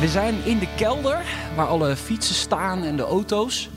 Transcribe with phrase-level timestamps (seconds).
[0.00, 1.18] We zijn in de kelder
[1.56, 3.68] waar alle fietsen staan en de auto's.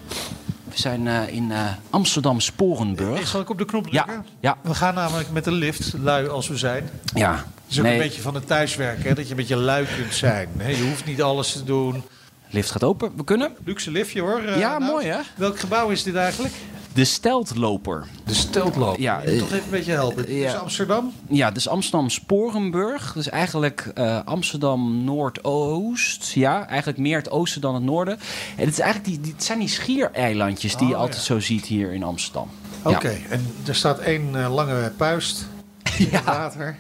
[0.64, 3.28] We zijn uh, in uh, Amsterdam Sporenburg.
[3.28, 4.14] Zal ik op de knop drukken?
[4.14, 4.58] Ja, ja.
[4.62, 6.90] We gaan namelijk met de lift, lui als we zijn.
[7.16, 7.34] Ja.
[7.36, 7.94] Het is ook Nee.
[7.94, 9.14] een beetje van het thuiswerken, hè?
[9.14, 10.50] dat je een beetje lui kunt zijn.
[10.58, 10.70] hè.
[10.70, 12.04] Je hoeft niet alles te doen.
[12.50, 13.12] Lift gaat open.
[13.16, 13.52] We kunnen.
[13.66, 14.40] Luxe liftje hoor.
[14.40, 15.18] eh, Ja, mooi, hè?
[15.36, 16.54] Welk gebouw is dit eigenlijk?
[16.94, 18.08] De steltloper.
[18.26, 18.98] De Steltloop.
[18.98, 20.34] Ja, toch even een beetje helpen.
[20.34, 20.52] ja.
[20.52, 21.14] Dus Amsterdam?
[21.28, 23.14] Ja, dus Amsterdam Sporenburg.
[23.14, 26.32] Dus eigenlijk eh, Amsterdam Noordoost.
[26.34, 28.14] Ja, eigenlijk meer het oosten dan het noorden.
[28.58, 31.24] En het, is eigenlijk die, die, het zijn die schiereilandjes die je Oh, altijd ja.
[31.26, 32.50] zo ziet hier in Amsterdam.
[32.84, 35.48] Oké, en er staat één eh, lange puist
[35.98, 36.78] in het water.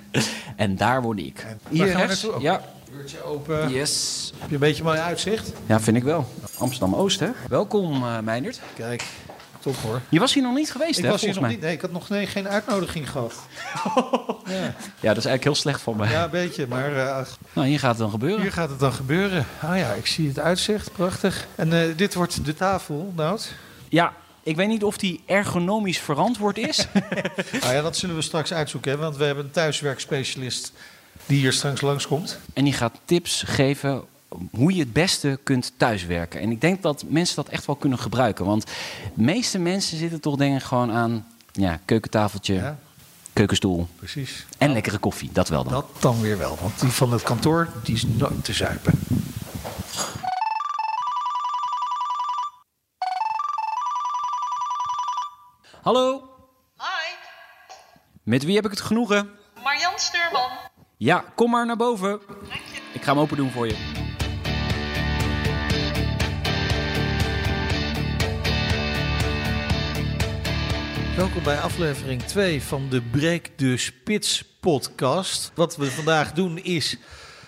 [0.55, 1.45] En daar word ik.
[1.47, 2.27] En Hier gaan rechts.
[2.39, 2.61] Ja.
[2.91, 3.69] Deurtje open.
[3.69, 4.31] Yes.
[4.37, 5.51] Heb je een beetje mooi uitzicht?
[5.65, 6.27] Ja, vind ik wel.
[6.57, 7.27] Amsterdam Oost, hè?
[7.49, 8.61] Welkom, eh Meindert.
[8.75, 9.03] Kijk,
[9.61, 10.01] top hoor.
[10.09, 11.09] Je was hier nog niet geweest, Ik hè?
[11.11, 11.49] was hier nog mij.
[11.49, 11.61] niet.
[11.61, 13.33] Nee, ik had nog nee, geen uitnodiging gehad.
[14.45, 14.51] ja.
[14.99, 16.09] Ja, dat is eigenlijk heel slecht van me.
[16.09, 16.67] ja, een beetje.
[16.67, 18.41] Maar eh, Nou, hier gaat het dan gebeuren.
[18.41, 19.45] Hier gaat het dan gebeuren.
[19.61, 20.91] Ah ja, ik zie het uitzicht.
[20.91, 21.47] Prachtig.
[21.55, 23.53] En eh, dit wordt de tafel, Nout.
[23.89, 26.87] Ja, ik weet niet of die ergonomisch verantwoord is.
[27.61, 28.91] Nou ja, dat zullen we straks uitzoeken.
[28.91, 30.73] Hè, want we hebben een thuiswerkspecialist
[31.25, 32.39] die hier straks langskomt.
[32.53, 34.03] en die gaat tips geven
[34.51, 36.39] hoe je het beste kunt thuiswerken.
[36.41, 38.45] En ik denk dat mensen dat echt wel kunnen gebruiken.
[38.45, 38.65] Want
[39.13, 42.77] de meeste mensen zitten toch denk ik gewoon aan ja, keukentafeltje, Ja,
[43.33, 44.45] keukenstoel precies.
[44.57, 45.29] en lekkere koffie.
[45.33, 45.73] Dat wel dan.
[45.73, 46.57] Dat dan weer wel.
[46.61, 48.93] Want die van het kantoor, die is nooit te zuipen.
[55.81, 56.29] Hallo,
[56.77, 57.15] Hi,
[58.23, 59.29] met wie heb ik het genoegen?
[59.63, 60.49] Marjan Stuurman.
[60.97, 62.19] Ja, kom maar naar boven.
[62.93, 63.90] Ik ga hem open doen voor je.
[71.21, 75.51] Welkom bij aflevering 2 van de Break de Spits podcast.
[75.55, 76.97] Wat we vandaag doen is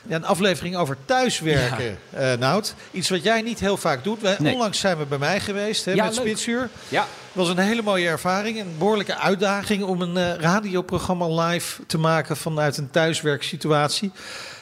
[0.07, 2.75] ja, een aflevering over thuiswerken, eh Nout.
[2.91, 4.22] Iets wat jij niet heel vaak doet.
[4.22, 4.53] Wij, Nee.
[4.53, 6.25] Onlangs zijn we bij mij geweest hè, Ja, met leuk.
[6.25, 6.69] Spitsuur.
[6.89, 8.59] Ja, was een hele mooie ervaring.
[8.59, 14.12] Een behoorlijke uitdaging om een eh, radioprogramma live te maken vanuit een thuiswerksituatie.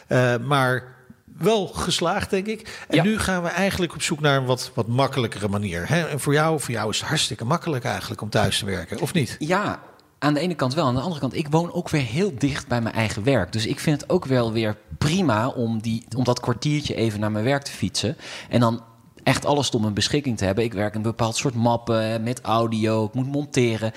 [0.07, 0.83] Eh, maar
[1.41, 2.85] wel geslaagd, denk ik.
[2.88, 3.03] En Ja.
[3.03, 5.88] nu gaan we eigenlijk op zoek naar een wat, wat makkelijkere manier.
[5.90, 6.07] Hè?
[6.07, 9.13] En voor jou, voor jou is het hartstikke makkelijk eigenlijk om thuis te werken, of
[9.13, 9.35] niet?
[9.40, 9.80] Ja,
[10.19, 10.85] aan de ene kant wel.
[10.85, 13.51] Aan de andere kant, ik woon ook weer heel dicht bij mijn eigen werk.
[13.51, 17.31] Dus ik vind het ook wel weer prima om, die, om dat kwartiertje even naar
[17.31, 18.18] mijn werk te fietsen.
[18.50, 18.84] En dan
[19.24, 20.63] echt alles tot mijn beschikking te hebben.
[20.63, 23.91] Ik werk een bepaald soort mappen met audio, ik moet monteren.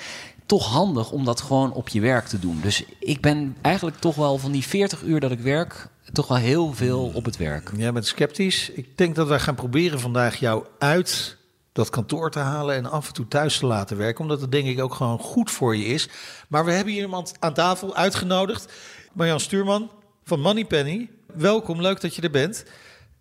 [0.46, 2.58] Toch handig om dat gewoon op je werk te doen.
[2.62, 6.36] Dus ik ben eigenlijk toch wel van die 40 uur dat ik werk, toch wel
[6.36, 7.70] heel veel op het werk.
[7.76, 8.70] Jij bent sceptisch.
[8.70, 11.36] Ik denk dat wij gaan proberen vandaag jou uit
[11.72, 14.20] dat kantoor te halen en af en toe thuis te laten werken.
[14.20, 16.08] Omdat het denk ik ook gewoon goed voor je is.
[16.48, 18.72] Maar we hebben hier iemand aan tafel uitgenodigd.
[19.12, 19.90] Marjan Stuurman
[20.24, 21.10] van Moneypenny.
[21.34, 22.64] Welkom, leuk dat je er bent.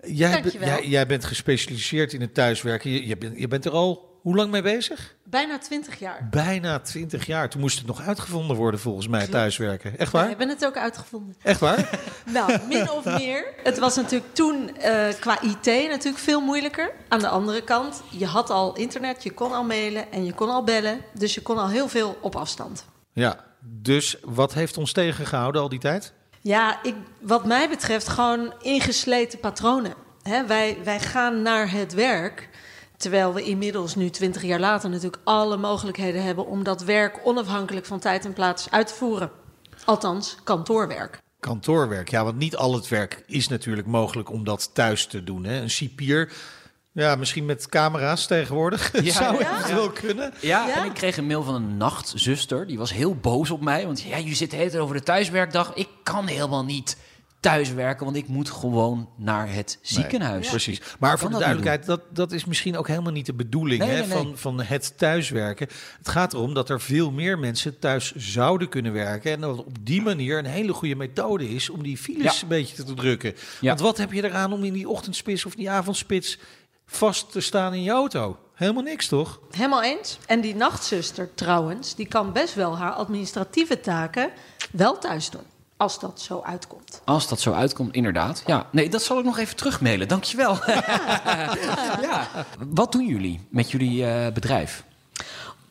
[0.06, 2.92] Jij, jij, jij bent gespecialiseerd in het thuiswerken.
[2.92, 5.16] Je, je, bent, je bent er al hoe lang mee bezig?
[5.24, 6.28] Bijna 20 jaar.
[6.32, 7.50] Bijna 20 jaar.
[7.50, 9.98] Toen moest het nog uitgevonden worden volgens mij, thuiswerken.
[9.98, 10.30] Echt Ja, waar?
[10.30, 11.36] ik ben het ook uitgevonden.
[11.42, 11.90] Echt waar?
[12.26, 13.46] Nou, min of meer.
[13.64, 16.92] Het was natuurlijk toen eh, qua IT natuurlijk veel moeilijker.
[17.08, 20.50] Aan de andere kant, je had al internet, je kon al mailen en je kon
[20.50, 21.00] al bellen.
[21.14, 22.86] Dus je kon al heel veel op afstand.
[23.14, 23.52] ja.
[23.66, 26.14] Dus wat heeft ons tegengehouden al die tijd?
[26.42, 29.94] Ja, ik, wat mij betreft gewoon ingesleten patronen.
[30.48, 32.50] Wij, wij gaan naar het werk.
[33.04, 37.86] Terwijl we inmiddels nu, 20 jaar later, natuurlijk alle mogelijkheden hebben om dat werk onafhankelijk
[37.86, 39.32] van tijd en plaats uit te voeren.
[39.86, 41.22] Althans, kantoorwerk.
[41.40, 45.44] Kantoorwerk, ja, want niet al het werk is natuurlijk mogelijk om dat thuis te doen.
[45.44, 45.62] Hè?
[45.62, 46.32] Een cipier,
[46.92, 49.54] ja, misschien met camera's tegenwoordig, Ja, zou ja.
[49.56, 50.34] eventueel kunnen.
[50.40, 50.76] Ja, Ja?
[50.78, 52.68] en ik kreeg een mail van een nachtzuster.
[52.68, 53.86] Die was heel boos op mij.
[53.86, 55.74] Want ja, je zit tijd over de thuiswerkdag.
[55.74, 56.98] Ik kan helemaal niet
[57.44, 60.50] thuiswerken, want ik moet gewoon naar het ziekenhuis.
[60.50, 60.82] Precies.
[61.00, 63.98] Maar voor de duidelijkheid, dat, dat is misschien ook helemaal niet de bedoeling Nee, hè,
[64.00, 64.18] nee, nee.
[64.18, 65.68] Van, van het thuiswerken.
[65.98, 69.32] Het gaat erom dat er veel meer mensen thuis zouden kunnen werken.
[69.32, 72.42] En dat het op die manier een hele goede methode is om die files Ja.
[72.42, 73.34] een beetje te drukken.
[73.62, 73.68] Ja.
[73.68, 76.38] Want wat heb je eraan om in die ochtendspits of die avondspits
[76.86, 78.38] vast te staan in je auto?
[78.54, 79.40] Helemaal niks, toch?
[79.52, 80.18] Helemaal eens.
[80.26, 84.30] En die nachtzuster trouwens, die kan best wel haar administratieve taken
[84.72, 85.53] wel thuis doen.
[85.84, 87.02] Als dat zo uitkomt.
[87.04, 88.44] Als dat zo uitkomt, inderdaad.
[88.46, 90.08] Ja, nee, dat zal ik nog even terugmailen.
[90.08, 90.58] Dankjewel.
[92.10, 92.28] ja.
[92.68, 94.84] Wat doen jullie met jullie eh, bedrijf?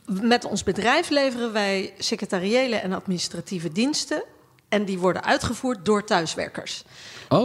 [0.07, 4.23] Met ons bedrijf leveren wij secretariële en administratieve diensten.
[4.69, 6.85] En die worden uitgevoerd door thuiswerkers.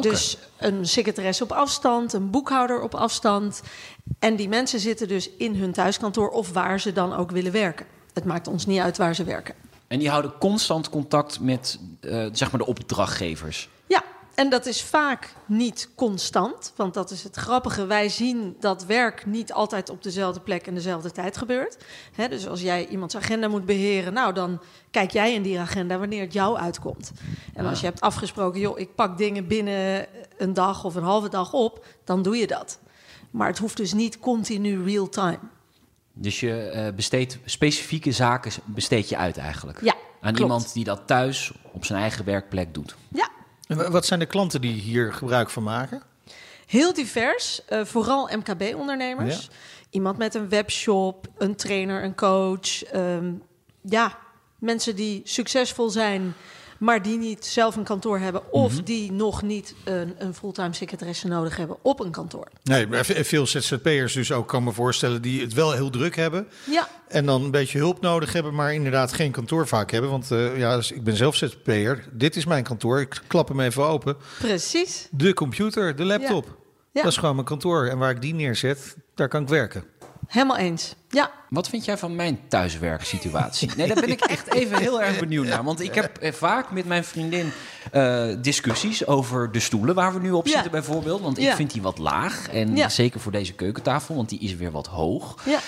[0.02, 3.62] Dus een secretaresse op afstand, een boekhouder op afstand.
[4.20, 7.86] En die mensen zitten dus in hun thuiskantoor of waar ze dan ook willen werken.
[8.14, 9.56] Het maakt ons niet uit waar ze werken.
[9.88, 13.70] En die houden constant contact met eh, zeg maar de opdrachtgevers.
[13.88, 14.04] Ja,
[14.36, 16.74] en dat is vaak niet constant.
[16.76, 17.86] Want dat is het grappige.
[17.86, 21.78] Wij zien dat werk niet altijd op dezelfde plek en dezelfde tijd gebeurt.
[22.16, 24.60] Hè, dus als jij iemands agenda moet beheren, nou dan
[24.92, 27.12] kijk jij in die agenda wanneer het jou uitkomt.
[27.54, 30.06] En als je hebt afgesproken, joh, ik pak dingen binnen
[30.38, 32.80] een dag of een halve dag op, dan doe je dat.
[33.32, 35.40] Maar het hoeft dus niet continu real time.
[36.20, 39.82] Dus je eh, besteedt specifieke zaken besteed je uit eigenlijk.
[39.82, 40.40] Ja, Aan klopt.
[40.40, 42.96] iemand die dat thuis op zijn eigen werkplek doet.
[43.14, 43.30] Ja,
[43.68, 46.02] En wa- wat zijn de klanten die hier gebruik van maken?
[46.66, 49.36] Heel divers, eh, vooral MKB-ondernemers.
[49.46, 49.52] Ja.
[49.90, 52.84] Iemand met een webshop, een trainer, een coach.
[52.84, 53.32] ehm,
[53.82, 54.18] ja,
[54.60, 56.34] mensen die succesvol zijn,
[56.80, 58.52] maar die niet zelf een kantoor hebben.
[58.52, 62.48] Of die nog niet een, een fulltime secretaresse nodig hebben op een kantoor.
[62.64, 66.48] Nee, veel ZZP'ers dus ook, kan me voorstellen, die het wel heel druk hebben.
[66.72, 70.10] Ja, En dan een beetje hulp nodig hebben, maar inderdaad geen kantoor vaak hebben.
[70.10, 72.04] Want eh, ja, dus ik ben zelf ZZP'er.
[72.12, 73.00] Dit is mijn kantoor.
[73.00, 74.18] Ik klap hem even open.
[74.40, 75.08] precies.
[75.12, 76.46] De computer, de laptop.
[76.92, 77.02] Ja.
[77.04, 77.86] Dat is gewoon mijn kantoor.
[77.86, 79.84] En waar ik die neerzet, daar kan ik werken.
[80.28, 80.96] Helemaal eens.
[81.10, 83.72] Ja, Wat vind jij van mijn thuiswerksituatie?
[83.78, 85.64] Nee, daar ben ik echt even heel erg benieuwd naar.
[85.64, 87.52] Want ik heb eh, vaak met mijn vriendin
[87.92, 90.52] eh, discussies over de stoelen waar we nu op Ja.
[90.54, 91.22] zitten bijvoorbeeld.
[91.22, 91.56] Want ik Ja.
[91.56, 92.50] vind die wat laag.
[92.50, 92.90] En Ja.
[92.90, 95.36] zeker voor deze keukentafel, want die is weer wat hoog.
[95.46, 95.60] ja.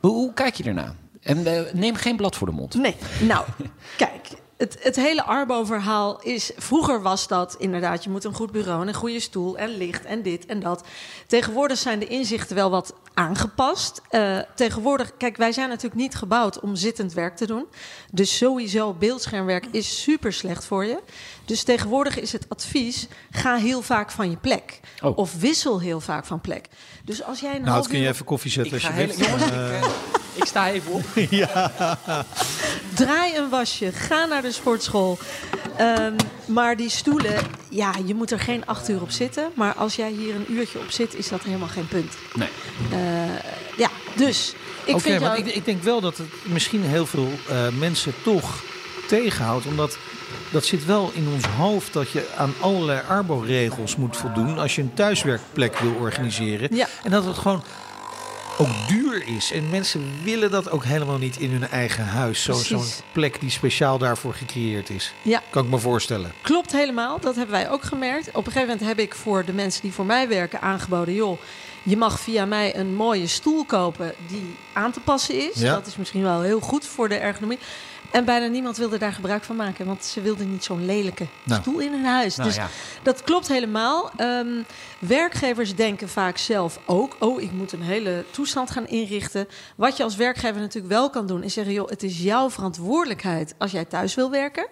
[0.00, 0.94] Hoe, hoe kijk je ernaar?
[1.20, 2.74] En eh, neem geen blad voor de mond.
[2.74, 3.44] Nee, nou,
[3.96, 4.28] kijk.
[4.56, 6.52] Het, het hele Arbo-verhaal is...
[6.56, 8.82] Vroeger was dat inderdaad, je moet een goed bureau...
[8.82, 10.84] en een goede stoel en licht en dit en dat.
[11.26, 14.02] Tegenwoordig zijn de inzichten wel wat aangepast.
[14.08, 17.66] Eh, tegenwoordig, kijk, wij zijn natuurlijk niet gebouwd om zittend werk te doen.
[18.12, 20.98] Dus sowieso, beeldschermwerk is super slecht voor je.
[21.44, 23.06] Dus tegenwoordig is het advies...
[23.30, 24.80] ga heel vaak van je plek.
[25.02, 25.18] Oh.
[25.18, 26.68] Of wissel heel vaak van plek.
[27.04, 29.16] Dus als jij een Nou, half het kun je uur even koffie zetten Ik, alsjeblieft.
[29.16, 29.86] hele, jongens,
[30.38, 31.04] ik, sta even op.
[32.94, 35.18] Draai een wasje, ga naar de sportschool.
[35.76, 36.12] Ehm,
[36.46, 37.34] maar die stoelen,
[37.68, 39.50] ja, je moet er geen acht uur op zitten.
[39.54, 42.12] Maar als jij hier een uurtje op zit, is dat helemaal geen punt.
[42.34, 42.48] Nee.
[42.90, 42.98] Eh,
[43.76, 44.54] ja, dus
[44.84, 45.38] ik vind jou...
[45.38, 48.62] ik, ik denk wel dat het misschien heel veel eh, mensen toch
[49.06, 49.66] tegenhoudt.
[49.66, 49.98] Omdat
[50.50, 54.82] dat zit wel in ons hoofd dat je aan allerlei arbo-regels moet voldoen als je
[54.82, 56.76] een thuiswerkplek wil organiseren.
[56.76, 56.86] Ja.
[57.02, 57.62] En dat het gewoon
[58.58, 59.52] ook duur is.
[59.52, 62.42] En mensen willen dat ook helemaal niet in hun eigen huis.
[62.42, 65.12] Zo- Zo'n plek die speciaal daarvoor gecreëerd is.
[65.22, 66.32] Ja, Kan ik me voorstellen.
[66.42, 67.20] klopt helemaal.
[67.20, 68.28] Dat hebben wij ook gemerkt.
[68.28, 71.14] Op een gegeven moment heb ik voor de mensen die voor mij werken aangeboden...
[71.14, 71.38] joh,
[71.82, 75.60] je mag via mij een mooie stoel kopen die aan te passen is.
[75.60, 75.72] Ja.
[75.74, 77.58] Dat is misschien wel heel goed voor de ergonomie.
[78.10, 79.86] En bijna niemand wilde daar gebruik van maken.
[79.86, 81.60] Want ze wilden niet zo'n lelijke Nou.
[81.60, 82.36] stoel in hun huis.
[82.36, 82.68] Nou dus ja.
[83.02, 84.10] dat klopt helemaal.
[84.16, 84.62] Ehm,
[84.98, 87.16] werkgevers denken vaak zelf ook...
[87.18, 89.48] oh, ik moet een hele toestand gaan inrichten.
[89.76, 91.42] Wat je als werkgever natuurlijk wel kan doen...
[91.42, 93.54] is zeggen, joh, het is jouw verantwoordelijkheid...
[93.58, 94.66] als jij thuis wil werken.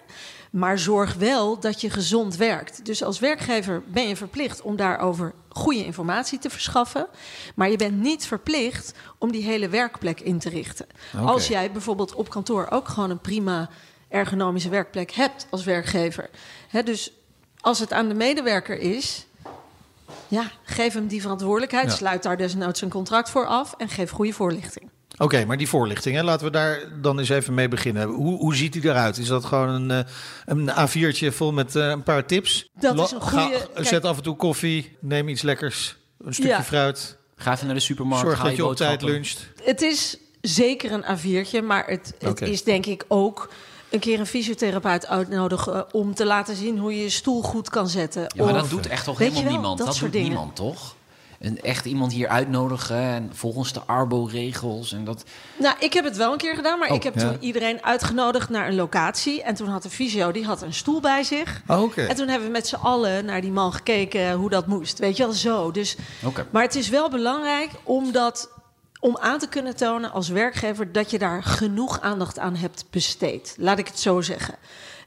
[0.51, 2.85] Maar zorg wel dat je gezond werkt.
[2.85, 7.07] Dus als werkgever ben je verplicht om daarover goede informatie te verschaffen.
[7.55, 10.87] Maar je bent niet verplicht om die hele werkplek in te richten.
[11.25, 13.69] Als jij bijvoorbeeld op kantoor ook gewoon een prima
[14.09, 16.29] ergonomische werkplek hebt als werkgever.
[16.83, 17.11] Dus
[17.59, 19.25] als het aan de medewerker is,
[20.27, 21.89] ja, geef hem die verantwoordelijkheid.
[21.89, 21.95] Ja.
[21.95, 24.89] Sluit daar desnoods een contract voor af en geef goede voorlichting.
[25.17, 28.07] Oké, maar die voorlichting, hè, laten we daar dan eens even mee beginnen.
[28.07, 29.17] Hoe, hoe ziet die eruit?
[29.17, 30.11] Is dat gewoon een, eh,
[30.45, 32.69] een A4'tje vol met eh, een paar tips?
[32.79, 35.95] Dat La- is een ga- goede- kijk- Zet af en toe koffie, neem iets lekkers,
[36.19, 36.63] een stukje Ja.
[36.63, 37.17] fruit.
[37.35, 38.25] Ga even naar de supermarkt.
[38.27, 39.47] Zorg dat je op tijd luncht.
[39.63, 43.49] Het is zeker een A4'tje, maar het, het is denk ik ook
[43.89, 47.87] een keer een fysiotherapeut uitnodigen om te laten zien hoe je je stoel goed kan
[47.89, 48.21] zetten.
[48.21, 49.77] Ja, maar Of- dat doet echt toch helemaal niemand?
[49.77, 50.37] dat Dat, soort doet dingen.
[50.37, 50.95] niemand, toch?
[51.39, 55.23] En echt iemand hier uitnodigen en volgens de Arbo-regels en dat...
[55.57, 57.21] Nou, ik heb het wel een keer gedaan, maar Oh, ik heb ja.
[57.21, 59.43] toen iedereen uitgenodigd naar een locatie.
[59.43, 61.61] En toen had de fysio, die had een stoel bij zich.
[61.67, 62.01] Oh, Oké.
[62.01, 64.99] En toen hebben we met z'n allen naar die man gekeken hoe dat moest.
[64.99, 65.71] Weet je wel, zo.
[65.71, 66.47] Dus, Oké.
[66.51, 68.49] Maar het is wel belangrijk om, dat,
[68.99, 70.91] om aan te kunnen tonen als werkgever...
[70.91, 73.55] dat je daar genoeg aandacht aan hebt besteed.
[73.57, 74.55] Laat ik het zo zeggen.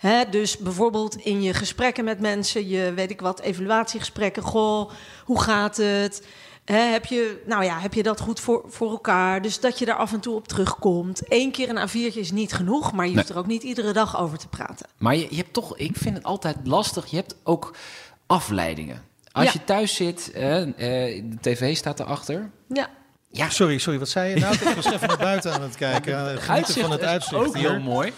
[0.00, 2.68] Hè, dus bijvoorbeeld in je gesprekken met mensen...
[2.68, 4.42] je weet ik wat, evaluatiegesprekken.
[4.42, 4.90] Goh,
[5.24, 6.26] hoe gaat het?
[6.64, 9.42] Hè, heb, je, nou ja, heb je dat goed voor, voor elkaar?
[9.42, 11.22] Dus dat je daar af en toe op terugkomt.
[11.28, 14.18] Eén keer een A4'tje is niet genoeg, maar je hoeft er ook niet iedere dag
[14.20, 14.86] over te praten.
[14.98, 17.06] Maar je, je hebt toch, ik vind het altijd lastig.
[17.06, 17.74] Je hebt ook
[18.26, 19.02] afleidingen.
[19.32, 19.50] Als Ja.
[19.52, 22.50] je thuis zit, eh, eh, de tv staat erachter.
[22.68, 22.88] Ja,
[23.32, 24.54] Ja, Sorry, sorry, wat zei je nou?
[24.54, 26.14] Ik was even naar buiten aan het kijken.
[26.42, 28.12] Genieten van het is uitzicht heel mooi.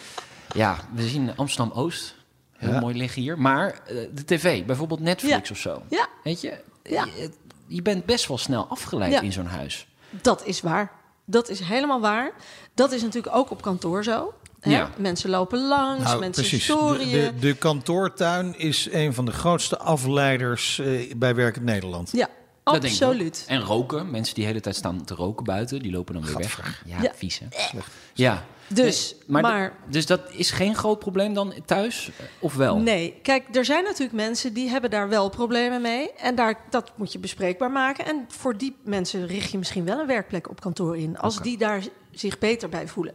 [0.54, 2.14] Ja, we zien Amsterdam Oost.
[2.52, 2.80] Heel Ja.
[2.80, 3.38] mooi liggen hier.
[3.38, 5.54] Maar eh, de tv, bijvoorbeeld Netflix Ja.
[5.54, 5.82] of zo.
[5.90, 7.04] ja, Weet je, Ja.
[7.16, 7.30] je,
[7.66, 9.21] je bent best wel snel afgeleid Ja.
[9.21, 9.87] in zo'n huis.
[10.11, 10.90] dat is waar.
[11.25, 12.30] Dat is helemaal waar.
[12.75, 14.35] Dat is natuurlijk ook op kantoor zo.
[14.61, 14.90] Ja.
[14.97, 16.66] Mensen lopen langs, Nou, mensen precies.
[16.66, 17.11] De, storien.
[17.11, 22.11] de, de kantoortuin is een van de grootste afleiders eh, bij Werkend Nederland.
[22.12, 22.28] Ja,
[22.62, 23.44] Dat absoluut.
[23.49, 24.11] En roken.
[24.11, 26.82] Mensen die de hele tijd staan te roken buiten, die lopen dan weer weg.
[26.87, 27.12] Ja, Ja.
[27.14, 27.47] vies hè?
[28.14, 28.44] Ja.
[28.75, 32.11] Dus, Nee, maar, maar, dus dat is geen groot probleem dan thuis?
[32.38, 32.76] Of wel?
[32.76, 33.19] nee.
[33.23, 36.12] Kijk, er zijn natuurlijk mensen die hebben daar wel problemen mee.
[36.12, 38.07] En daar, dat moet je bespreekbaar maken.
[38.07, 41.19] En voor die mensen richt je misschien wel een werkplek op kantoor in.
[41.19, 43.14] Als die daar zich beter bij voelen.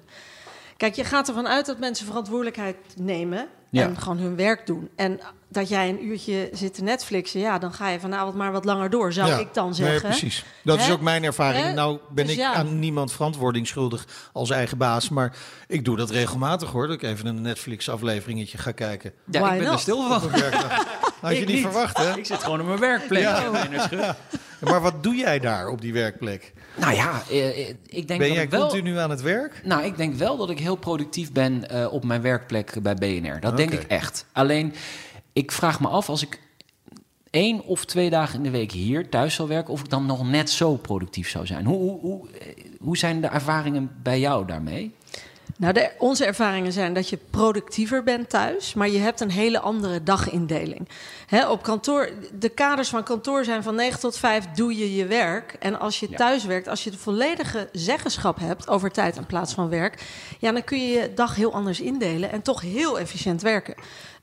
[0.78, 3.48] Kijk, je gaat ervan uit dat mensen verantwoordelijkheid nemen.
[3.70, 3.84] Ja.
[3.84, 4.90] En gewoon hun werk doen.
[4.96, 5.20] En
[5.50, 8.90] dat jij een uurtje zit te Netflixen, ja, dan ga je vanavond maar wat langer
[8.90, 10.10] door, zou Ja, ik dan Nee, zeggen.
[10.10, 10.46] precies.
[10.64, 11.66] Dat is ook mijn ervaring.
[11.66, 11.74] Hè?
[11.74, 12.54] Nou ben Dus ik ja.
[12.54, 15.10] aan niemand verantwoording schuldig als eigen baas.
[15.10, 15.36] Maar
[15.68, 16.88] ik doe dat regelmatig hoor.
[16.88, 19.14] Dat ik even een Netflix afleveringetje ga kijken.
[19.32, 20.16] Ja, Why ik ben er stil van.
[20.24, 20.86] Op een werkdag.
[21.22, 22.18] Had je niet verwacht hè?
[22.18, 23.22] Ik zit gewoon op mijn werkplek.
[23.22, 24.16] Ja.
[24.60, 26.54] Maar wat doe jij daar op die werkplek?
[26.76, 28.68] Nou ja, eh, eh, ik denk Ben dat jij ik wel...
[28.68, 29.62] continu aan het werk?
[29.64, 33.40] Nou, ik denk wel dat ik heel productief ben eh, op mijn werkplek bij BNR.
[33.40, 34.26] Dat denk ik echt.
[34.32, 34.74] Alleen,
[35.34, 36.40] ik vraag me af als ik
[37.30, 40.30] één of twee dagen in de week hier thuis zou werken, of ik dan nog
[40.30, 41.66] net zo productief zou zijn.
[41.66, 42.28] Hoe, hoe, hoe,
[42.80, 44.96] hoe zijn de ervaringen bij jou daarmee?
[45.60, 49.60] Nou, de, onze ervaringen zijn dat je productiever bent thuis, maar je hebt een hele
[49.60, 50.88] andere dagindeling.
[51.50, 52.10] Op kantoor,
[52.40, 55.56] de kaders van kantoor zijn van 9 tot 5 doe je je werk.
[55.60, 56.18] En als je Ja.
[56.18, 60.04] thuis werkt, als je de volledige zeggenschap hebt over tijd in plaats van werk,
[60.40, 63.76] ja, dan kun je je dag heel anders indelen en toch heel efficiënt werken.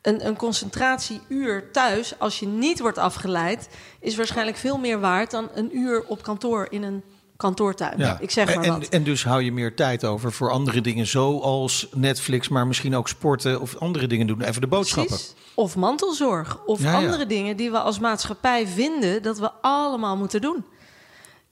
[0.02, 3.68] Een, een concentratieuur thuis, als je niet wordt afgeleid,
[4.00, 7.02] is waarschijnlijk veel meer waard dan een uur op kantoor in een
[7.36, 8.18] kantoortuin.
[8.20, 8.88] Ik zeg maar en, wat.
[8.88, 13.08] en dus hou je meer tijd over voor andere dingen zoals Netflix, maar misschien ook
[13.08, 14.42] sporten of andere dingen doen.
[14.42, 15.16] Even de boodschappen.
[15.16, 15.34] Precies.
[15.54, 16.64] Of mantelzorg.
[16.64, 16.96] Of Ja, ja.
[16.96, 20.64] andere dingen die we als maatschappij vinden dat we allemaal moeten doen.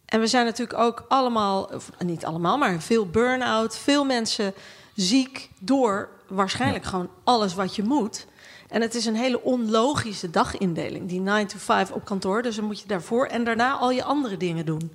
[0.04, 3.78] En we zijn natuurlijk ook allemaal, of niet allemaal, maar veel burn-out.
[3.78, 4.54] Veel mensen
[4.94, 8.26] ziek door waarschijnlijk gewoon alles wat je moet.
[8.68, 12.42] En het is een hele onlogische dagindeling, die 9 to 5 op kantoor.
[12.42, 14.92] Dus dan moet je daarvoor en daarna al je andere dingen doen.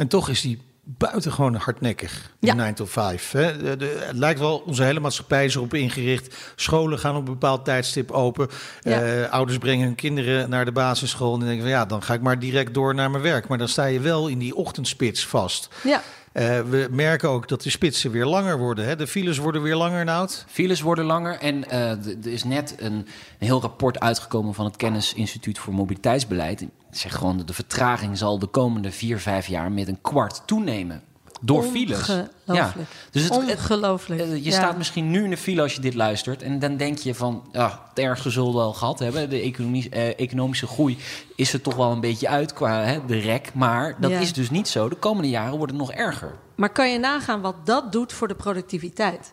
[0.00, 2.54] En toch is die buitengewoon hardnekkig, die Ja.
[2.56, 3.30] 9 to 5.
[3.30, 3.56] Hè?
[3.62, 6.34] De, de- het lijkt wel, onze hele maatschappij is erop ingericht.
[6.56, 8.48] Scholen gaan op een bepaald tijdstip open.
[8.80, 9.02] Ja.
[9.02, 11.34] Eh, ouders brengen hun kinderen naar de basisschool.
[11.34, 13.48] En denken van ja, dan ga ik maar direct door naar mijn werk.
[13.48, 15.68] Maar dan sta je wel in die ochtendspits vast.
[15.82, 16.02] Ja,
[16.32, 18.84] Eh, we merken ook dat de spitsen weer langer worden.
[18.84, 18.96] Hè?
[18.96, 20.44] De files worden weer langer, Nout.
[20.48, 23.06] Files worden langer en eh, er is net een, een
[23.38, 26.60] heel rapport uitgekomen van het Kennisinstituut voor Mobiliteitsbeleid.
[26.60, 30.42] Het zegt gewoon dat de vertraging zal de komende vier, vijf jaar met een kwart
[30.46, 31.02] toenemen.
[31.40, 32.08] Door files.
[32.46, 32.88] Ongelooflijk.
[33.10, 34.20] Dus het, ongelooflijk.
[34.20, 34.50] eh, je Ja.
[34.50, 36.42] staat misschien nu in de file als je dit luistert.
[36.42, 39.30] En dan denk je van, ja, het ergste zullen we wel gehad hebben.
[39.30, 40.98] De economie, eh, economische groei
[41.36, 43.50] is er toch wel een beetje uit qua hè, de rek.
[43.54, 44.18] Maar dat Ja.
[44.18, 44.88] is dus niet zo.
[44.88, 46.34] De komende jaren wordt het nog erger.
[46.54, 49.32] Maar kan je nagaan wat dat doet voor de productiviteit?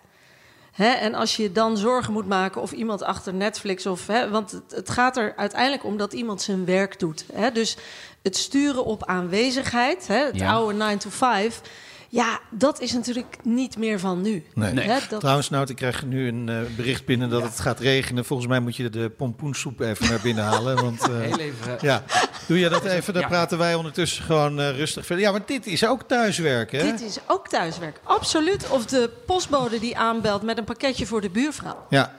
[0.76, 4.06] En als je dan zorgen moet maken of iemand achter Netflix of.
[4.32, 7.26] Want het, het gaat er uiteindelijk om dat iemand zijn werk doet.
[7.54, 7.78] Dus
[8.24, 10.52] het sturen op aanwezigheid, het Ja.
[10.52, 11.62] oude 9 to 5.
[12.10, 14.46] Ja, dat is natuurlijk niet meer van nu.
[14.54, 14.74] Nee.
[14.74, 14.88] Nee.
[14.90, 18.26] Hè, dat, Trouwens, Nout, ik krijg nu een eh, bericht binnen dat het gaat regenen.
[18.26, 20.76] Volgens mij moet je de pompoensoep even naar binnen halen.
[20.76, 21.78] Want, eh, Heel even.
[21.82, 22.04] ja,
[22.48, 23.14] doe je dat even?
[23.14, 23.28] Dan Ja.
[23.28, 25.26] praten wij ondertussen gewoon eh, rustig verder.
[25.26, 26.92] Ja, maar dit is ook thuiswerken, hè?
[26.92, 28.00] dit is ook thuiswerk.
[28.04, 28.70] Absoluut.
[28.70, 31.86] Of de postbode die aanbelt met een pakketje voor de buurvrouw.
[31.90, 32.14] Ja,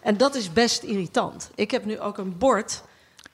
[0.00, 1.50] En dat is best irritant.
[1.54, 2.82] Ik heb nu ook een bord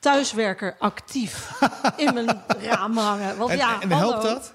[0.01, 1.51] thuiswerker actief
[1.97, 3.37] in mijn raam hangen.
[3.37, 4.29] Want en, ja, en helpt hallo.
[4.35, 4.55] dat?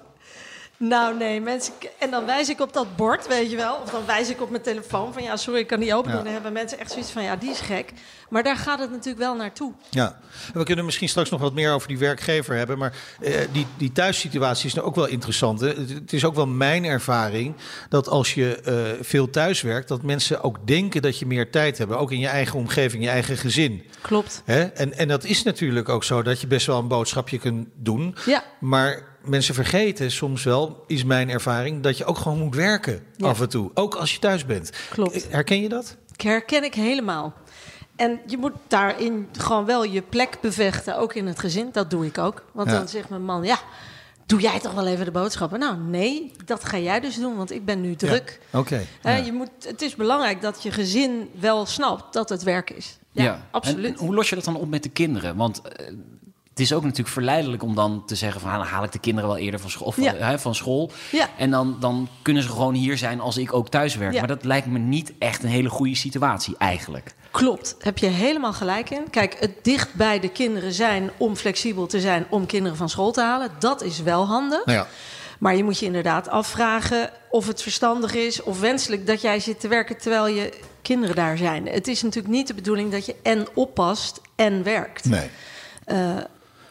[0.78, 1.72] Nou nee, mensen.
[1.98, 3.74] En dan wijs ik op dat bord, weet je wel.
[3.82, 6.18] Of dan wijs ik op mijn telefoon van ja, sorry, ik kan niet open doen.
[6.18, 6.24] Ja.
[6.24, 7.92] Dan hebben mensen echt zoiets van ja, die is gek.
[8.28, 9.72] Maar daar gaat het natuurlijk wel naartoe.
[9.90, 10.18] Ja,
[10.52, 12.78] en we kunnen misschien straks nog wat meer over die werkgever hebben.
[12.78, 15.60] Maar eh, die, die thuissituatie is nou ook wel interessant.
[15.60, 15.68] Hè?
[15.68, 17.54] Het, is ook wel mijn ervaring
[17.88, 21.92] dat als je eh, veel thuiswerkt, dat mensen ook denken dat je meer tijd hebt.
[21.92, 23.84] Ook in je eigen omgeving, je eigen gezin.
[24.00, 24.42] Klopt.
[24.44, 24.62] Hè?
[24.62, 28.16] En, en dat is natuurlijk ook zo dat je best wel een boodschapje kunt doen.
[28.26, 28.44] Ja.
[28.60, 33.26] Maar mensen vergeten soms wel, is mijn ervaring, dat je ook gewoon moet werken Ja.
[33.28, 33.70] af en toe.
[33.74, 34.70] Ook als je thuis bent.
[34.90, 35.26] Klopt.
[35.30, 35.96] Herken je dat?
[36.16, 37.34] Herken ik helemaal.
[37.96, 41.68] En je moet daarin gewoon wel je plek bevechten, ook in het gezin.
[41.72, 42.44] Dat doe ik ook.
[42.52, 42.78] Want Ja.
[42.78, 43.58] dan zegt mijn man, ja,
[44.26, 45.58] doe jij toch wel even de boodschappen?
[45.58, 48.40] Nou, nee, dat ga jij dus doen, want ik ben nu druk.
[48.52, 48.82] Oké.
[49.02, 49.14] Ja.
[49.16, 52.98] je moet, het is belangrijk dat je gezin wel snapt dat het werk is.
[53.12, 53.84] Ja, absoluut.
[53.84, 55.36] En, en hoe los je dat dan op met de kinderen?
[55.36, 55.86] Want eh,
[56.56, 58.50] het is ook natuurlijk verleidelijk om dan te zeggen van...
[58.50, 59.86] ah, dan haal ik de kinderen wel eerder van school.
[59.86, 60.14] Of, Ja.
[60.14, 60.90] hè, van school.
[61.12, 61.28] Ja.
[61.38, 64.12] En dan, dan kunnen ze gewoon hier zijn als ik ook thuis werk.
[64.12, 64.18] Ja.
[64.18, 67.14] Maar dat lijkt me niet echt een hele goede situatie eigenlijk.
[67.30, 69.10] Klopt, heb je helemaal gelijk in.
[69.10, 73.12] Kijk, het dicht bij de kinderen zijn om flexibel te zijn om kinderen van school
[73.12, 74.64] te halen, dat is wel handig.
[74.64, 74.86] Nou ja.
[75.38, 79.60] Maar je moet je inderdaad afvragen of het verstandig is of wenselijk dat jij zit
[79.60, 81.66] te werken terwijl je kinderen daar zijn.
[81.68, 85.04] Het is natuurlijk niet de bedoeling dat je en oppast en werkt.
[85.04, 85.30] Nee.
[85.84, 86.16] Eh,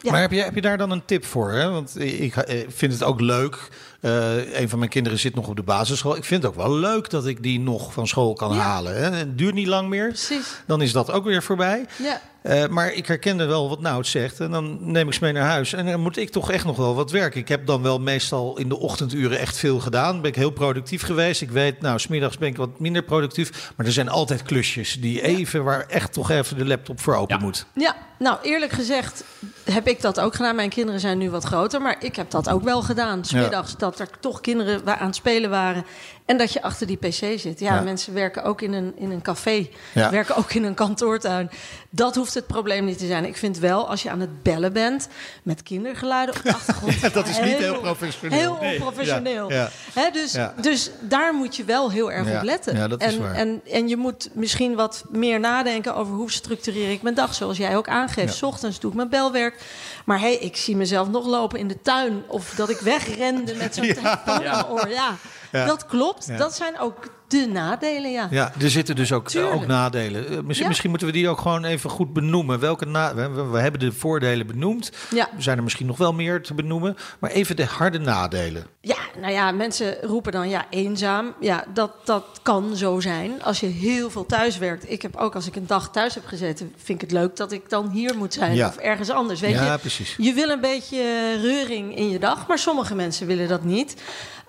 [0.06, 0.12] ja.
[0.12, 1.52] Maar heb je, heb je daar dan een tip voor?
[1.52, 1.70] Hè?
[1.70, 3.68] Want ik eh, vind het ook leuk.
[4.00, 6.16] Eh, een van mijn kinderen zit nog op de basisschool.
[6.16, 8.60] Ik vind het ook wel leuk dat ik die nog van school kan Ja.
[8.60, 8.96] halen.
[8.96, 9.10] Hè?
[9.16, 10.08] Het duurt niet lang meer.
[10.08, 10.60] Precies.
[10.66, 11.86] Dan is dat ook weer voorbij.
[12.02, 12.20] Ja.
[12.42, 14.40] Eh, maar ik herkende wel wat Nout zegt.
[14.40, 15.72] En dan neem ik ze mee naar huis.
[15.72, 17.40] En dan moet ik toch echt nog wel wat werken.
[17.40, 20.20] Ik heb dan wel meestal in de ochtenduren echt veel gedaan.
[20.20, 21.40] Ben ik heel productief geweest.
[21.42, 23.72] Ik weet, nou, smiddags ben ik wat minder productief.
[23.76, 27.36] Maar er zijn altijd klusjes die even, waar echt toch even de laptop voor open
[27.36, 27.42] Ja.
[27.42, 27.66] moet.
[27.74, 29.24] Ja, nou eerlijk gezegd
[29.72, 30.56] heb ik dat ook gedaan.
[30.56, 33.24] Mijn kinderen zijn nu wat groter, maar ik heb dat ook wel gedaan.
[33.24, 35.84] Smiddags dat er toch kinderen aan het spelen waren
[36.26, 37.60] en dat je achter die pc zit.
[37.60, 37.80] Ja, Ja.
[37.80, 40.10] mensen werken ook in een, in een café, Ja.
[40.10, 41.50] werken ook in een kantoortuin.
[41.90, 43.24] Dat hoeft het probleem niet te zijn.
[43.24, 45.08] Ik vind wel, als je aan het bellen bent
[45.42, 46.94] met kindergeluiden op de achtergrond...
[47.00, 48.38] Ja, dat is niet heel professioneel.
[48.38, 48.72] Heel Nee.
[48.74, 49.48] onprofessioneel.
[50.12, 52.74] Dus, dus daar moet je wel heel erg op letten.
[52.98, 53.34] Is en, waar.
[53.34, 57.34] En, en je moet misschien wat meer nadenken over hoe structureer ik mijn dag.
[57.34, 58.34] Zoals jij ook aangeeft.
[58.34, 59.54] S ochtends doe ik mijn belwerk.
[60.06, 62.22] Maar hey, ik zie mezelf nog lopen in de tuin.
[62.26, 64.88] Of dat ik wegrende met zo'n telefoon mijn oor.
[64.88, 65.16] Ja,
[65.52, 65.64] Ja.
[65.66, 66.26] dat klopt.
[66.26, 66.36] Ja.
[66.36, 66.96] Dat zijn ook
[67.28, 68.28] de nadelen, ja.
[68.30, 69.54] Ja, er zitten dus ook, Tuurlijk.
[69.54, 70.28] ook nadelen.
[70.28, 70.66] Eh, Misschien, Ja.
[70.68, 72.58] misschien moeten we die ook gewoon even goed benoemen.
[72.60, 74.92] Welke na we, we- we hebben de voordelen benoemd.
[75.10, 75.28] Ja.
[75.36, 76.96] Er zijn er misschien nog wel meer te benoemen.
[77.18, 78.66] Maar even de harde nadelen.
[78.80, 81.34] Ja, nou ja, mensen roepen dan ja, eenzaam.
[81.40, 84.90] Ja, dat, dat kan zo zijn als je heel veel thuis werkt.
[84.90, 87.52] Ik heb ook als ik een dag thuis heb gezeten, vind ik het leuk dat
[87.52, 88.68] ik dan hier moet zijn Ja.
[88.68, 89.40] of ergens anders.
[89.40, 90.14] Weet Ja, je, precies.
[90.18, 91.00] je wil een beetje
[91.40, 93.94] reuring in je dag, maar sommige mensen willen dat niet.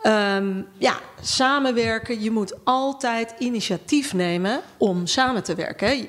[0.01, 2.21] Ehm, ja, samenwerken.
[2.21, 6.07] Je moet altijd initiatief nemen om samen te werken.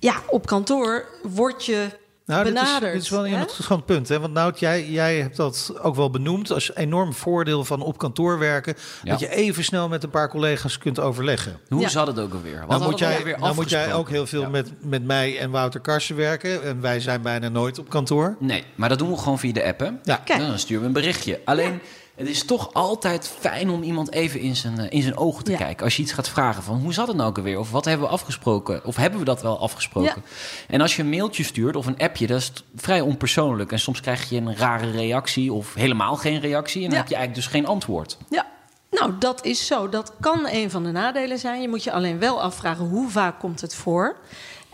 [0.00, 1.86] Ja, op kantoor word je
[2.26, 2.92] Nou, dit is, benaderd.
[2.92, 3.40] dit is wel een hè?
[3.40, 4.08] interessant punt.
[4.08, 4.20] Hè?
[4.20, 8.38] Want Nout, jij, jij hebt dat ook wel benoemd als enorm voordeel van op kantoor
[8.38, 8.74] werken.
[9.02, 9.10] Ja.
[9.10, 11.60] Dat je even snel met een paar collega's kunt overleggen.
[11.68, 11.88] Hoe Ja.
[11.88, 12.58] zat het ook alweer?
[12.58, 14.48] Wat Nou hadden moet, we jij, alweer nou moet jij ook heel veel Ja.
[14.48, 16.62] met, met mij en Wouter Karsen werken.
[16.62, 18.36] En wij zijn bijna nooit op kantoor.
[18.38, 19.90] Nee, maar dat doen we gewoon via de app, hè?
[20.02, 20.16] Ja.
[20.24, 20.38] Kijk.
[20.40, 21.40] Dan sturen we een berichtje.
[21.44, 21.80] Alleen,
[22.14, 25.50] het is toch altijd fijn om iemand even in zijn, eh, in zijn ogen te
[25.50, 25.56] Ja.
[25.56, 25.84] kijken.
[25.84, 27.58] Als je iets gaat vragen van, hoe zat het nou ook alweer?
[27.58, 28.84] Of wat hebben we afgesproken?
[28.84, 30.22] Of hebben we dat wel afgesproken?
[30.68, 33.72] En als je een mailtje stuurt of een appje, dat is vrij onpersoonlijk.
[33.72, 36.82] En soms krijg je een rare reactie of helemaal geen reactie.
[36.82, 37.00] En dan Ja.
[37.00, 38.18] heb je eigenlijk dus geen antwoord.
[38.28, 38.46] Ja,
[38.90, 39.88] nou dat is zo.
[39.88, 41.60] Dat kan een van de nadelen zijn.
[41.60, 44.16] Je moet je alleen wel afvragen hoe vaak komt het voor.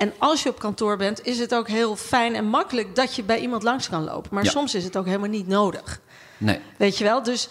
[0.01, 3.23] En als je op kantoor bent, is het ook heel fijn en makkelijk dat je
[3.23, 4.31] bij iemand langs kan lopen.
[4.35, 4.51] Maar Ja.
[4.51, 6.01] soms is het ook helemaal niet nodig.
[6.39, 6.59] Nee.
[6.77, 7.23] Weet je wel?
[7.23, 7.49] Dus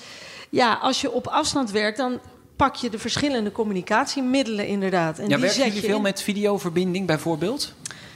[0.50, 2.20] ja, als je op afstand werkt, dan
[2.56, 5.18] pak je de verschillende communicatiemiddelen inderdaad.
[5.18, 6.02] En Ja, die werken jullie je veel in.
[6.02, 7.74] met videoverbinding bijvoorbeeld?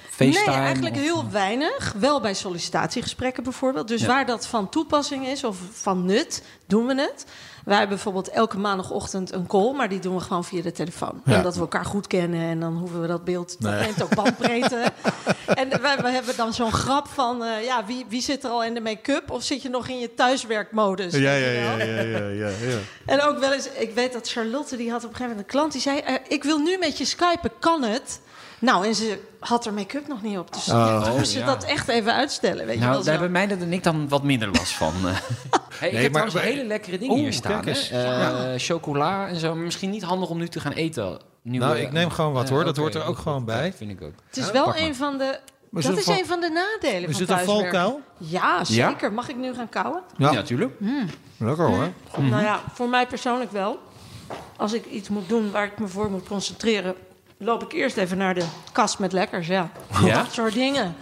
[0.09, 0.45] FaceTime?
[0.55, 1.93] Nee, eigenlijk of- heel weinig.
[1.99, 3.87] Wel bij sollicitatiegesprekken bijvoorbeeld.
[3.87, 4.07] Dus Ja.
[4.07, 7.25] waar dat van toepassing is of van nut, doen we het.
[7.65, 11.21] Wij hebben bijvoorbeeld elke maandagochtend een call, maar die doen we gewoon via de telefoon.
[11.25, 11.35] Ja.
[11.37, 13.81] Omdat we elkaar goed kennen en dan hoeven we dat beeld, dat Nee.
[13.81, 14.83] neemt ook bandbreedte.
[15.61, 18.63] en wij, we hebben dan zo'n grap van, eh, ja, wie, wie zit er al
[18.63, 21.11] in de make-up of zit je nog in je thuiswerkmodus?
[21.11, 21.21] wel?
[21.21, 22.49] ja, ja, ja, ja.
[23.05, 25.51] En ook wel eens, ik weet dat Charlotte, die had op een gegeven moment een
[25.59, 28.19] klant die zei: eh, Ik wil nu met je skypen, kan het?
[28.63, 30.53] Nou, en ze had er make-up nog niet op.
[30.53, 31.15] Dus Oh.
[31.17, 31.45] moest ze ja.
[31.45, 32.65] dat echt even uitstellen.
[32.65, 34.93] Weet je wel Nou, daar hebben mij en ik dan wat minder last van.
[35.03, 37.65] Hey, ik Nee, heb maar- trouwens maar- hele lekkere dingen hier staan.
[37.65, 39.55] Eh, Chocola en zo.
[39.55, 41.19] Misschien niet handig om nu te gaan eten.
[41.41, 42.63] Nu Nou, ik neem gewoon wat, Eh, hoor.
[42.63, 43.17] Dat hoort er ook goed.
[43.23, 43.73] gewoon bij.
[43.73, 44.13] Vind ik ook.
[44.27, 45.39] het is Ja, wel een van de.
[45.73, 48.01] is dat is een van de nadelen Is van het een valkuil?
[48.17, 49.13] Ja, zeker.
[49.13, 50.01] Mag ik nu gaan kauwen?
[50.17, 50.71] Ja, Ja, natuurlijk.
[51.37, 51.87] lekker hoor.
[52.17, 53.79] Nou ja, voor mij persoonlijk wel.
[54.57, 56.95] Als ik iets moet doen waar ik me voor moet concentreren,
[57.43, 59.47] loop ik eerst even naar de kast met lekkers.
[59.47, 59.69] Ja,
[60.03, 60.23] Ja?
[60.23, 60.95] dat soort dingen.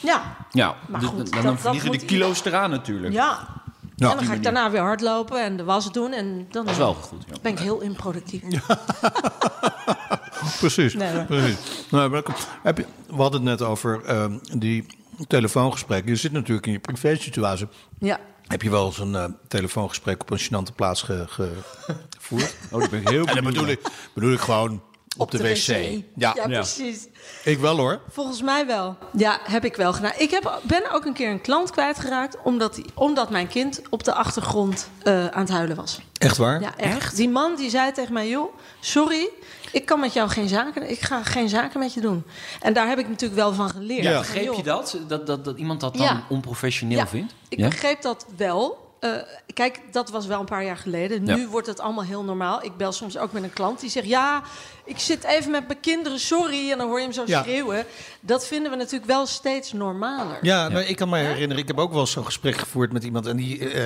[0.00, 3.12] Ja, Ja, Maar goed, d- dat- dan vliegen de kilo's eraan natuurlijk.
[3.12, 3.54] ja.
[3.98, 6.12] Ja, en dan ga ik daarna weer hardlopen en de was doen.
[6.12, 7.24] En dan Dat is wel goed.
[7.28, 7.34] Ja.
[7.42, 8.42] ben ik heel improductief.
[10.58, 10.94] Precies.
[10.94, 11.56] Nee, precies.
[11.90, 12.22] Nou, maar
[12.62, 14.86] heb je, we hadden het net over ehm, die
[15.28, 16.10] telefoongesprekken.
[16.10, 17.68] Je zit natuurlijk in je privé-situatie.
[17.98, 18.18] Ja.
[18.46, 21.52] Heb je wel eens een eh, telefoongesprek op een gênante plaats ge- ge-
[22.18, 22.54] gevoerd?
[22.70, 23.80] Oh, dat ben ik heel En dan bedoel ik,
[24.14, 24.82] bedoel ik gewoon
[25.16, 25.66] Op de wc.
[25.66, 26.34] Ja, Ja.
[26.34, 26.44] Ja.
[26.46, 27.06] precies.
[27.44, 28.00] Ik wel hoor.
[28.10, 28.96] Volgens mij wel.
[29.12, 30.12] Ja, heb ik wel gedaan.
[30.18, 32.36] Ik heb, ben ook een keer een klant kwijtgeraakt...
[32.42, 36.00] omdat, die, omdat mijn kind op de achtergrond eh, aan het huilen was.
[36.18, 36.60] Echt waar?
[36.60, 37.16] Ja, echt.
[37.16, 38.28] Die man die zei tegen mij...
[38.28, 39.28] joh, sorry,
[39.72, 40.90] ik kan met jou geen zaken...
[40.90, 42.24] ik ga geen zaken met je doen.
[42.60, 44.02] En daar heb ik natuurlijk wel van geleerd.
[44.02, 44.18] Ja.
[44.18, 44.98] Begreep je dat?
[45.08, 45.44] Dat, dat?
[45.44, 46.22] dat iemand dat dan Ja.
[46.28, 47.34] onprofessioneel Ja, vindt?
[47.48, 47.68] Ik Ja?
[47.68, 48.84] begreep dat wel.
[49.00, 49.10] Eh,
[49.54, 51.22] kijk, dat was wel een paar jaar geleden.
[51.24, 51.46] Nu Ja.
[51.46, 52.64] wordt het allemaal heel normaal.
[52.64, 54.06] Ik bel soms ook met een klant die zegt...
[54.06, 54.42] ja,
[54.86, 56.70] ik zit even met mijn kinderen, sorry.
[56.70, 57.42] En dan hoor je hem zo Ja.
[57.42, 57.84] schreeuwen.
[58.20, 60.38] Dat vinden we natuurlijk wel steeds normaler.
[60.42, 63.26] Ja, ik kan me herinneren, ik heb ook wel eens zo'n gesprek gevoerd met iemand.
[63.26, 63.84] En die eh,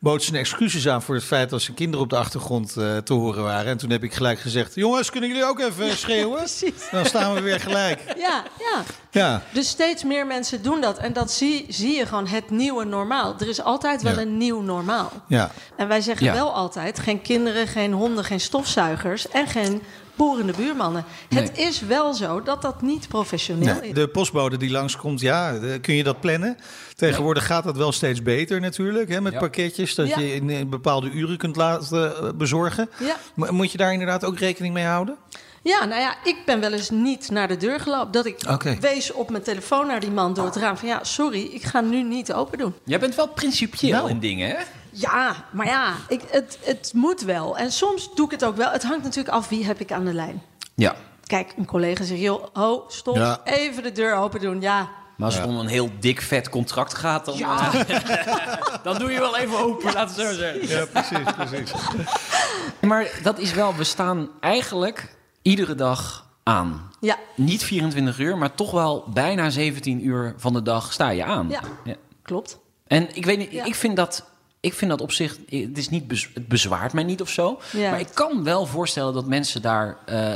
[0.00, 3.12] bood zijn excuses aan voor het feit dat zijn kinderen op de achtergrond eh, te
[3.12, 3.70] horen waren.
[3.70, 6.38] En toen heb ik gelijk gezegd: Jongens, kunnen jullie ook even schreeuwen?
[6.38, 6.88] Precies.
[6.90, 8.00] Dan staan we weer gelijk.
[8.16, 8.82] Ja, ja.
[9.10, 10.98] Ja, Dus steeds meer mensen doen dat.
[10.98, 13.34] En dat zie, zie je gewoon het nieuwe normaal.
[13.38, 14.20] Er is altijd wel Ja.
[14.20, 15.12] een nieuw normaal.
[15.28, 15.50] ja.
[15.76, 16.32] En wij zeggen Ja.
[16.32, 19.82] wel altijd: geen kinderen, geen honden, geen stofzuigers en geen
[20.16, 21.04] boerende buurmannen.
[21.28, 23.94] Het is wel zo dat dat niet professioneel Nee, is.
[23.94, 26.56] de postbode die langskomt, ja, kun je dat plannen?
[26.96, 29.38] Tegenwoordig gaat dat wel steeds beter natuurlijk, hè, met Ja.
[29.38, 29.94] pakketjes.
[29.94, 30.18] Dat Ja.
[30.20, 32.88] je in, bepaalde uren kunt laten eh, bezorgen.
[32.98, 33.16] Ja.
[33.34, 35.16] Mo- Moet je daar inderdaad ook rekening mee houden?
[35.62, 38.12] Ja, nou ja, ik ben wel eens niet naar de deur gelopen.
[38.12, 38.38] Dat ik
[38.80, 40.88] wees op mijn telefoon naar die man door het raam van...
[40.88, 42.74] ja, sorry, ik ga nu niet open doen.
[42.84, 44.10] Jij bent wel principieel Nou.
[44.10, 44.56] in dingen, hè?
[44.92, 47.58] Ja, maar ja, ik, het, het moet wel.
[47.58, 48.70] En soms doe ik het ook wel.
[48.70, 50.42] Het hangt natuurlijk af wie heb ik aan de lijn.
[50.74, 50.94] Ja.
[51.26, 53.40] Kijk, een collega zegt, joh, ho, stop, Ja.
[53.44, 54.60] even de deur open doen.
[54.60, 57.74] Ja, Maar als het om een heel dik vet contract gaat, dan, eh,
[58.84, 60.68] dan doe je wel even open, laten we zo zeggen.
[60.68, 61.72] Ja, precies, precies.
[62.80, 66.90] Maar dat is wel, we staan eigenlijk iedere dag aan.
[67.00, 71.24] ja, Niet 24 uur, maar toch wel bijna 17 uur van de dag sta je
[71.24, 71.48] aan.
[71.84, 71.94] Ja.
[72.22, 72.58] klopt.
[72.86, 73.64] En ik weet niet, Ja.
[73.64, 74.30] ik vind dat.
[74.62, 77.60] Ik vind dat op zich, het, is niet bez- het bezwaart mij niet of zo.
[77.72, 77.90] Ja.
[77.90, 80.34] Maar ik kan wel voorstellen dat mensen daar eh,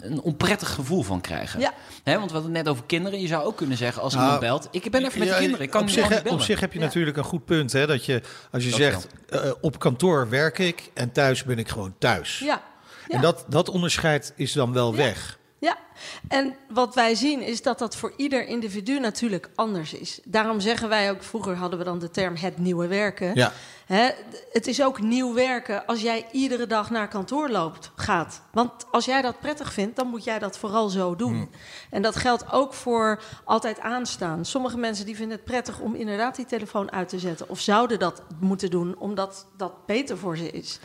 [0.00, 1.60] een onprettig gevoel van krijgen.
[1.60, 1.72] Ja.
[2.02, 3.20] Hè, want we hadden het net over kinderen.
[3.20, 4.68] Je zou ook kunnen zeggen als Nou, iemand belt...
[4.70, 6.78] ik ben even met de kinderen, ik kan op, zich, niet op zich heb je
[6.78, 6.84] Ja.
[6.84, 7.72] natuurlijk een goed punt.
[7.72, 11.58] Hè, dat je, als je Dat zegt, eh, op kantoor werk ik en thuis ben
[11.58, 12.38] ik gewoon thuis.
[12.38, 12.62] Ja.
[13.08, 13.14] ja.
[13.14, 15.38] En dat, dat onderscheid is dan wel weg.
[15.58, 15.76] Ja,
[16.28, 20.20] en wat wij zien is dat dat voor ieder individu natuurlijk anders is.
[20.24, 23.34] Daarom zeggen wij ook, vroeger hadden we dan de term het nieuwe werken.
[23.34, 23.52] Ja.
[23.86, 24.10] Hè,
[24.52, 28.42] het is ook nieuw werken als jij iedere dag naar kantoor loopt, gaat.
[28.52, 31.34] Want als jij dat prettig vindt, dan moet jij dat vooral zo doen.
[31.34, 31.50] Hmm.
[31.90, 34.44] En dat geldt ook voor altijd aanstaan.
[34.44, 37.48] Sommige mensen die vinden het prettig om inderdaad die telefoon uit te zetten.
[37.48, 40.78] Of zouden dat moeten doen, omdat dat beter voor ze is.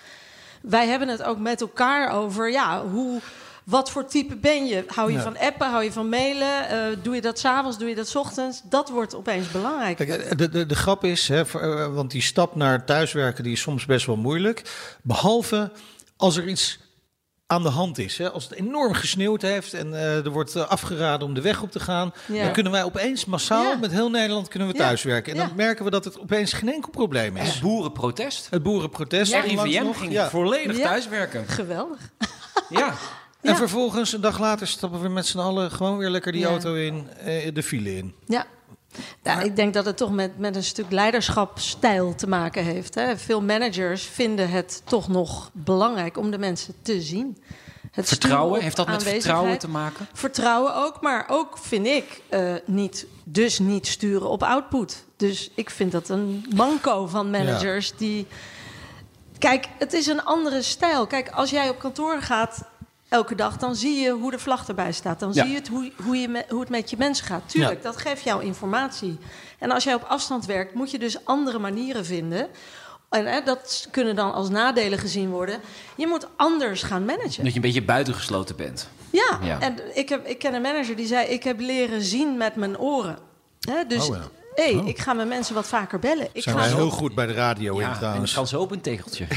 [0.61, 3.21] Wij hebben het ook met elkaar over, ja, hoe,
[3.63, 4.83] wat voor type ben je?
[4.87, 5.23] Hou je Ja.
[5.23, 6.69] van appen, hou je van mailen?
[6.69, 8.61] Eh, doe je dat s'avonds, doe je dat 's ochtends?
[8.63, 9.97] Dat wordt opeens belangrijk.
[9.97, 13.43] Kijk, eh, de, de, de grap is, hè, voor, eh, want die stap naar thuiswerken
[13.43, 14.61] die is soms best wel moeilijk.
[15.01, 15.71] Behalve
[16.17, 16.79] als er iets
[17.47, 18.17] aan de hand is.
[18.17, 18.29] Hè.
[18.31, 21.79] Als het enorm gesneeuwd heeft en eh, er wordt afgeraden om de weg op te
[21.79, 22.43] gaan, Ja.
[22.43, 23.75] dan kunnen wij opeens massaal Ja.
[23.75, 24.79] met heel Nederland kunnen we Ja.
[24.79, 25.31] thuiswerken.
[25.31, 25.53] En dan Ja.
[25.55, 27.47] merken we dat het opeens geen enkel probleem is.
[27.53, 28.47] Het boerenprotest.
[28.49, 29.33] Het boerenprotest.
[29.33, 30.29] RIVM nog, ging ja.
[30.29, 30.83] volledig Ja.
[30.83, 31.47] thuiswerken.
[31.47, 31.99] Geweldig.
[32.69, 32.93] Ja.
[33.41, 33.55] En Ja.
[33.55, 36.47] vervolgens, een dag later, stappen we met z'n allen gewoon weer lekker die Ja.
[36.47, 38.15] auto in, eh, de file in.
[38.25, 38.45] Ja.
[39.23, 42.95] Ja, ik denk dat het toch met, met een stuk leiderschapstijl te maken heeft.
[42.95, 43.17] Hè.
[43.17, 47.37] Veel managers vinden het toch nog belangrijk om de mensen te zien.
[47.91, 50.07] Het Vertrouwen, heeft dat met vertrouwen te maken?
[50.13, 55.05] Vertrouwen ook, maar ook vind ik eh, niet, dus niet sturen op output.
[55.17, 58.27] Dus ik vind dat een manco van managers die.
[59.37, 61.07] Kijk, het is een andere stijl.
[61.07, 62.63] Kijk, als jij op kantoor gaat
[63.11, 65.19] elke dag, dan zie je hoe de vlag erbij staat.
[65.19, 65.41] Dan Ja.
[65.43, 67.41] zie je het, hoe, hoe, je me- hoe het met je mensen gaat.
[67.49, 69.17] Tuurlijk, dat geeft jou informatie.
[69.59, 72.47] En als jij op afstand werkt, moet je dus andere manieren vinden.
[73.09, 75.59] En hè, dat kunnen dan als nadelen gezien worden.
[75.95, 77.43] Je moet anders gaan managen.
[77.43, 78.89] Dat je een beetje buitengesloten bent.
[79.09, 79.59] Ja, Ja.
[79.59, 82.79] en ik, heb, ik ken een manager die zei: Ik heb leren zien met mijn
[82.79, 83.17] oren.
[83.59, 84.21] Hè, dus Oh ja.
[84.55, 84.87] Hey, Oh.
[84.87, 86.27] ik ga mijn mensen wat vaker bellen.
[86.33, 88.33] Ik Zijn ga wij zo- heel goed bij de radio in Ja, en trouwens.
[88.33, 89.27] kan zo op een tegeltje.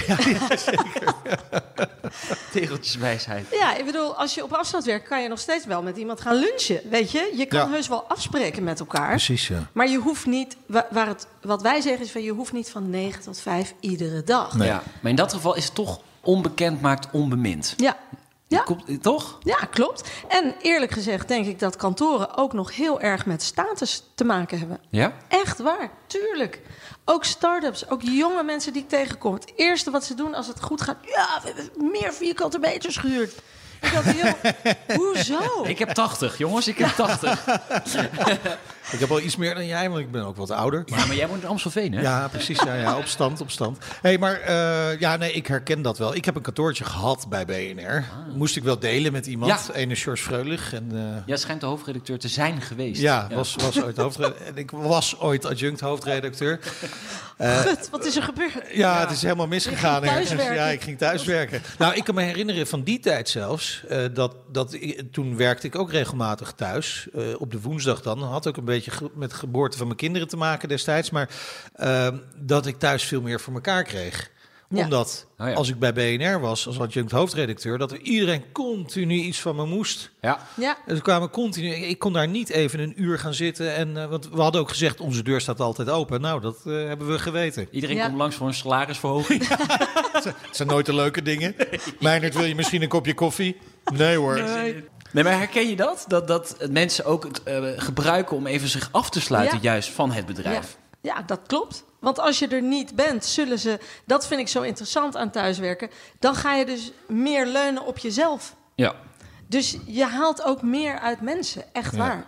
[2.52, 3.46] Tegeltjeswijsheid.
[3.50, 6.20] Ja, ik bedoel, als je op afstand werkt, kan je nog steeds wel met iemand
[6.20, 6.80] gaan lunchen.
[6.90, 7.70] Weet je, je kan Ja.
[7.70, 9.08] heus wel afspreken met elkaar.
[9.08, 9.66] Precies, ja.
[9.72, 12.70] Maar je hoeft niet, wa- waar het, wat wij zeggen is van je hoeft niet
[12.70, 14.54] van 9 tot 5 iedere dag.
[14.56, 14.68] Nee.
[14.68, 17.74] Ja, maar in dat geval is het toch onbekend maakt onbemind.
[17.76, 17.96] Ja.
[18.54, 18.62] Ja.
[18.62, 19.38] Komt- toch?
[19.42, 20.08] ja, klopt.
[20.28, 24.58] En eerlijk gezegd denk ik dat kantoren ook nog heel erg met status te maken
[24.58, 24.80] hebben.
[24.90, 25.12] Ja?
[25.28, 26.60] Echt waar, tuurlijk.
[27.04, 29.34] Ook start-ups, ook jonge mensen die ik tegenkom.
[29.34, 30.96] Het eerste wat ze doen als het goed gaat...
[31.02, 33.32] ja, we hebben meer vierkante meters gehuurd.
[33.80, 34.34] Ik dacht, joh,
[34.98, 35.62] hoezo?
[35.64, 37.44] Ik heb 80, jongens, ik heb 80.
[38.92, 40.82] Ik heb al iets meer dan jij, want ik ben ook wat ouder.
[40.86, 42.00] Ja, maar jij woont in Amstelveen, hè?
[42.00, 42.60] Ja, precies.
[42.62, 43.78] Ja, ja, op stand, op stand.
[44.02, 46.14] hey, maar eh, ja, nee, ik herken dat wel.
[46.14, 48.04] Ik heb een kantoortje gehad bij BNR.
[48.34, 49.52] Moest ik wel delen met iemand.
[49.52, 49.58] Ah.
[49.66, 49.74] Ja.
[49.74, 50.72] Ene George Freulich.
[50.72, 53.00] En, eh, Jij schijnt de hoofdredacteur te zijn geweest.
[53.00, 54.46] ja, Was, was ooit hoofdredacteur.
[54.46, 56.58] En ik was ooit adjunct hoofdredacteur.
[57.38, 58.52] Gut, wat is er gebeurd?
[58.72, 60.02] Ja, het is helemaal misgegaan.
[60.04, 61.62] Ja, ik ging thuiswerken.
[61.78, 63.82] Nou, ik kan me herinneren van die tijd zelfs.
[63.88, 67.06] eh, dat, dat ik- toen werkte ik ook regelmatig thuis.
[67.14, 68.22] eh, op de woensdag dan.
[68.22, 71.10] Had ook een beetje ge- met de geboorte van mijn kinderen te maken destijds.
[71.10, 71.28] Maar
[71.74, 74.32] eh, dat ik thuis veel meer voor elkaar kreeg.
[74.68, 74.82] Ja.
[74.82, 75.54] Omdat Oh ja.
[75.54, 79.66] als ik bij BNR was, als adjunct hoofdredacteur, dat er iedereen continu iets van me
[79.66, 80.10] moest.
[80.20, 80.38] Ja.
[80.56, 81.68] Ja, ze kwamen continu.
[81.74, 83.74] Ik kon daar niet even een uur gaan zitten.
[83.74, 86.20] En, eh, want we hadden ook gezegd, onze deur staat altijd open.
[86.20, 87.68] Nou, dat eh, hebben we geweten.
[87.70, 88.06] Iedereen Ja.
[88.06, 89.46] komt langs voor een salarisverhoging.
[90.12, 91.54] Het zijn nooit de leuke dingen.
[92.00, 93.56] Meijnerd, wil je misschien een kopje koffie?
[93.94, 94.40] Nee hoor.
[94.42, 94.84] Nee,
[95.22, 96.04] maar herken je dat?
[96.08, 99.62] Dat, dat mensen ook het eh, gebruiken om even zich af te sluiten, Ja.
[99.62, 100.76] juist van het bedrijf.
[101.00, 101.84] ja, dat klopt.
[102.00, 103.78] Want als je er niet bent, zullen ze...
[104.04, 105.90] Dat vind ik zo interessant aan thuiswerken.
[106.18, 108.54] Dan ga je dus meer leunen op jezelf.
[108.74, 108.94] Ja.
[109.46, 112.26] Dus je haalt ook meer uit mensen, echt waar.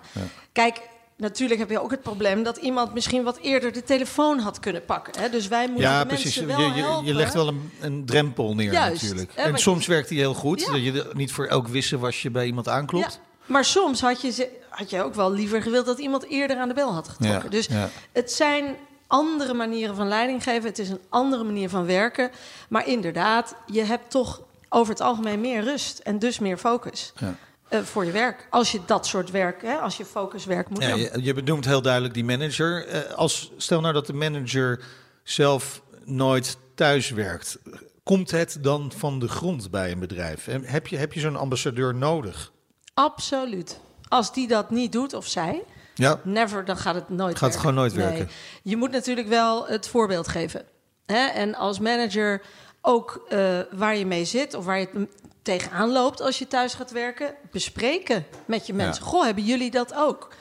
[0.52, 0.80] Kijk,
[1.16, 4.84] natuurlijk heb je ook het probleem dat iemand misschien wat eerder de telefoon had kunnen
[4.84, 5.20] pakken.
[5.22, 5.28] Hè?
[5.30, 6.34] Dus wij moeten Ja, de precies.
[6.34, 7.04] Je, mensen wel je, helpen.
[7.06, 9.02] je legt wel een, een drempel neer Juist.
[9.02, 9.30] natuurlijk.
[9.34, 10.60] Hè, En soms werkt die heel goed.
[10.60, 10.72] Ja.
[10.72, 13.12] Dat je niet voor elk wisselwasje bij iemand aanklopt.
[13.12, 16.56] Ja, maar soms had je, ze, had je ook wel liever gewild dat iemand eerder
[16.56, 17.42] aan de bel had getrokken.
[17.42, 17.68] Ja, Dus
[18.12, 18.76] het zijn
[19.06, 20.68] andere manieren van leiding geven.
[20.68, 22.30] Het is een andere manier van werken.
[22.68, 27.12] Maar inderdaad, je hebt toch over het algemeen meer rust en dus meer focus.
[27.20, 27.34] Ja.
[27.68, 28.46] Eh, voor je werk.
[28.50, 30.98] Als je dat soort werk, hè, als je focuswerk moet Ja, doen.
[30.98, 32.86] je, je benoemt heel duidelijk die manager.
[32.86, 34.84] Eh, als, stel nou dat de manager
[35.22, 37.58] zelf nooit thuis werkt.
[38.02, 40.48] Komt het dan van de grond bij een bedrijf?
[40.48, 42.52] En heb je, heb je zo'n ambassadeur nodig?
[42.94, 43.80] Absoluut.
[44.08, 45.62] Als die dat niet doet, of zij,
[45.94, 47.60] Ja, never, dan gaat het nooit Gaat het werken.
[47.60, 48.04] gewoon nooit Nee.
[48.06, 48.28] werken.
[48.62, 50.64] Je moet natuurlijk wel het voorbeeld geven.
[51.06, 51.26] Hè?
[51.26, 52.42] En als manager
[52.80, 55.08] ook eh, waar je mee zit of waar je het
[55.46, 59.04] tegenaan loopt als je thuis gaat werken, bespreken met je mensen.
[59.04, 60.32] Goh, hebben jullie dat ook?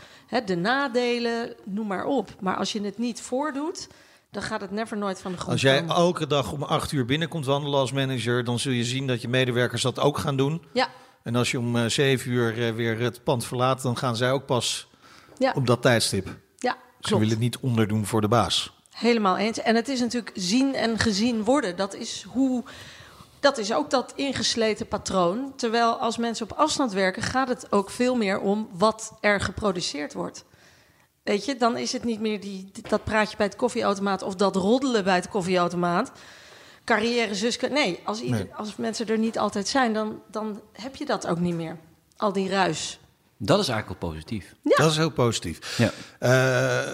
[0.46, 2.30] De nadelen, noem maar op.
[2.40, 3.88] Maar als je het niet voordoet,
[4.32, 5.96] dan gaat het never nooit van de grond als jij komen.
[5.96, 9.28] elke dag om acht uur binnenkomt wandelen als manager, dan zul je zien dat je
[9.28, 10.62] medewerkers dat ook gaan doen.
[10.74, 10.88] Ja,
[11.24, 14.32] En als je om eh, zeven uur eh, weer het pand verlaat, dan gaan zij
[14.32, 14.88] ook pas
[15.38, 16.26] ja, op dat tijdstip.
[16.58, 17.10] ja, Ze klopt.
[17.10, 18.74] willen het niet onderdoen voor de baas.
[18.90, 19.60] Helemaal eens.
[19.60, 21.76] En het is natuurlijk zien en gezien worden.
[21.76, 22.64] Dat is hoe.
[23.46, 25.54] Dat is ook dat ingesleten patroon.
[25.56, 30.14] Terwijl als mensen op afstand werken, gaat het ook veel meer om wat er geproduceerd
[30.14, 30.46] wordt.
[31.24, 34.56] Weet je, dan is het niet meer die, dat praatje bij het koffieautomaat of dat
[34.56, 36.12] roddelen bij het koffieautomaat.
[36.86, 37.60] Carrière zus.
[37.60, 38.54] Nee, als, ieder- Nee.
[38.56, 41.78] als mensen er niet altijd zijn, dan, dan heb je dat ook niet meer.
[42.18, 43.00] Al die ruis.
[43.38, 44.54] Dat is eigenlijk wel positief.
[44.62, 44.76] Ja.
[44.76, 45.78] Dat is heel positief.
[45.78, 45.92] Ja.
[46.20, 46.92] Eh,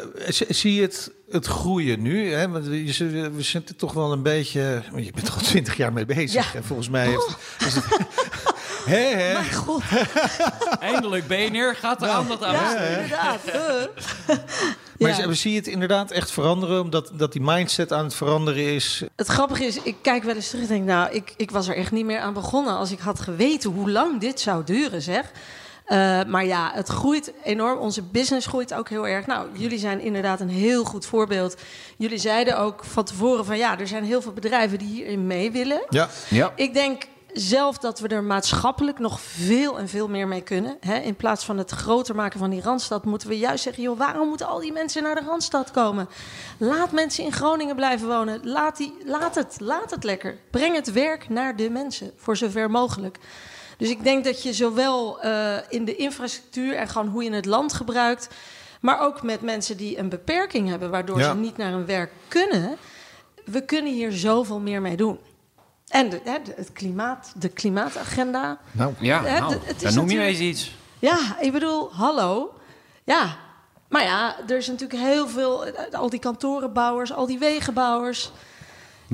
[0.50, 2.34] zie- je het, het groeien nu?
[2.34, 2.50] Hè?
[2.50, 4.82] Want je, zit- we zitten toch wel een beetje...
[4.92, 6.52] want Je bent er al twintig jaar mee bezig.
[6.52, 6.58] Ja.
[6.60, 7.86] En volgens mij heeft, is het...
[8.86, 9.34] Hè, hè?
[9.34, 9.82] Mijn god.
[10.80, 12.54] Eindelijk, BNR gaat er aandacht aan.
[12.54, 13.40] Ja, inderdaad.
[14.98, 15.34] Maar Ja.
[15.34, 16.82] zie je het inderdaad echt veranderen?
[16.82, 19.04] Omdat dat die mindset aan het veranderen is?
[19.16, 21.76] Het grappige is, ik kijk wel eens terug en denk, nou, ik, ik was er
[21.76, 25.32] echt niet meer aan begonnen als ik had geweten hoe lang dit zou duren, zeg.
[25.86, 27.80] Eh, maar ja, het groeit enorm.
[27.80, 29.26] Onze business groeit ook heel erg.
[29.26, 31.56] Nou, jullie zijn inderdaad een heel goed voorbeeld.
[31.98, 35.52] Jullie zeiden ook van tevoren van ja, er zijn heel veel bedrijven die hierin mee
[35.52, 35.82] willen.
[35.90, 36.10] Ja.
[36.30, 36.52] Ja.
[36.56, 40.78] Ik denk zelf dat we er maatschappelijk nog veel en veel meer mee kunnen.
[40.80, 40.98] Hè?
[40.98, 43.06] In plaats van het groter maken van die Randstad...
[43.06, 43.84] moeten we juist zeggen...
[43.84, 46.10] joh, waarom moeten al die mensen naar de Randstad komen?
[46.58, 48.40] Laat mensen in Groningen blijven wonen.
[48.44, 50.38] Laat, die, laat, het, laat het lekker.
[50.52, 53.18] Breng het werk naar de mensen, voor zover mogelijk.
[53.82, 56.76] Dus ik denk dat je zowel eh, in de infrastructuur...
[56.76, 58.28] en gewoon hoe je het land gebruikt...
[58.82, 60.90] maar ook met mensen die een beperking hebben...
[60.90, 61.30] waardoor Ja.
[61.32, 62.78] ze niet naar hun werk kunnen...
[63.46, 65.20] we kunnen hier zoveel meer mee doen.
[65.88, 68.58] En de, hè, de- het klimaat, de klimaatagenda.
[68.72, 70.76] Nou, Ja, Hè, nou, daar noem je eens iets.
[71.00, 72.54] Ja, ik bedoel, hallo.
[73.04, 73.38] Ja,
[73.90, 75.66] maar ja, er is natuurlijk heel veel...
[75.66, 78.32] eh, Al die kantorenbouwers, al die wegenbouwers...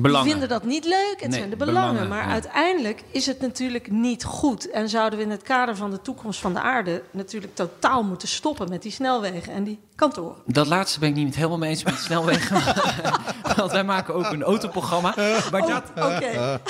[0.00, 0.22] Belangen.
[0.22, 1.14] Die vinden dat niet leuk.
[1.20, 1.90] Het Nee, zijn de belangen.
[1.92, 2.32] belangen, maar ja.
[2.32, 4.70] uiteindelijk is het natuurlijk niet goed.
[4.70, 7.02] En zouden we in het kader van de toekomst van de aarde...
[7.10, 10.36] natuurlijk totaal moeten stoppen met die snelwegen en die kantoren.
[10.46, 12.62] Dat laatste ben ik niet helemaal mee eens met snelwegen.
[13.56, 15.14] Want wij maken ook een autoprogramma.
[15.50, 16.60] Maar dat Oké.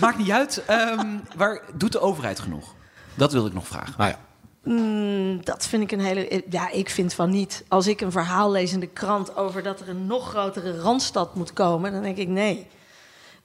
[0.00, 0.62] maakt niet uit.
[0.66, 2.74] Ehm, waar doet de overheid genoeg?
[3.14, 3.94] Dat wil ik nog vragen.
[3.98, 4.18] nou ja.
[4.66, 6.42] Mm, dat vind ik een hele.
[6.50, 7.64] Ja, ik vind van niet.
[7.68, 11.34] Als ik een verhaal lees in de krant over dat er een nog grotere randstad
[11.34, 12.66] moet komen, dan denk ik nee.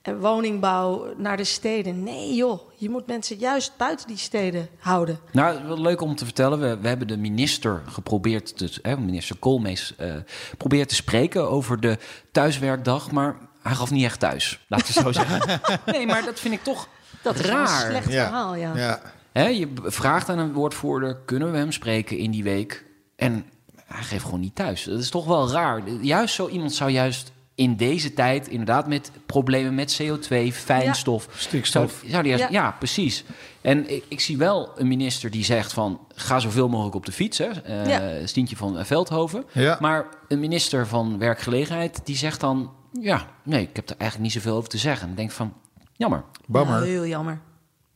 [0.01, 2.03] en woningbouw naar de steden.
[2.03, 5.19] Nee joh, je moet mensen juist buiten die steden houden.
[5.31, 6.59] Nou, wel leuk om te vertellen.
[6.59, 10.13] We, we hebben de minister geprobeerd, te, hè, minister Koolmees, eh
[10.57, 11.97] probeert te spreken over de
[12.31, 13.11] thuiswerkdag.
[13.11, 15.61] Maar hij gaf niet echt thuis, laat ik het zo zeggen.
[15.85, 16.87] Nee, maar dat vind ik toch
[17.21, 17.61] Dat is raar.
[17.85, 18.23] een slecht Ja.
[18.25, 18.75] verhaal, ja.
[18.75, 19.01] Ja.
[19.31, 22.85] Hè, je vraagt aan een woordvoerder, kunnen we hem spreken in die week?
[23.15, 23.45] En
[23.85, 24.83] hij geeft gewoon niet thuis.
[24.83, 25.81] Dat is toch wel raar.
[26.01, 31.27] Juist zo iemand zou juist in deze tijd, inderdaad met problemen met CO2, fijnstof...
[31.35, 31.91] Stikstof.
[31.99, 32.61] Zou, zou die juist- Ja.
[32.63, 32.71] ja.
[32.71, 33.23] precies.
[33.61, 35.99] En ik, ik zie wel een minister die zegt van...
[36.15, 37.45] ga zoveel mogelijk op de fiets, hè?
[37.49, 38.27] Eh, Ja.
[38.27, 39.43] Stientje van Veldhoven.
[39.51, 39.77] Ja.
[39.79, 42.71] Maar een minister van Werkgelegenheid, die zegt dan...
[42.99, 45.03] ja, nee, ik heb er eigenlijk niet zoveel over te zeggen.
[45.05, 45.53] En ik denk van,
[45.95, 46.23] jammer.
[46.47, 46.75] Bammer.
[46.75, 47.39] Nou, heel jammer.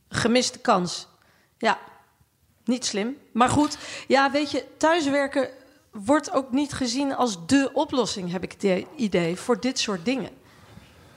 [0.08, 1.08] Gemiste kans.
[1.58, 1.78] Ja,
[2.64, 3.16] niet slim.
[3.32, 5.48] Maar goed, ja, weet je, thuiswerken
[5.92, 10.30] wordt ook niet gezien als dé oplossing, heb ik het idee, voor dit soort dingen.